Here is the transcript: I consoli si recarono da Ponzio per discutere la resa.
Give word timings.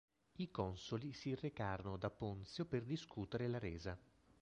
I 0.37 0.49
consoli 0.49 1.13
si 1.13 1.35
recarono 1.35 1.95
da 1.95 2.09
Ponzio 2.09 2.65
per 2.65 2.81
discutere 2.85 3.47
la 3.47 3.59
resa. 3.59 3.95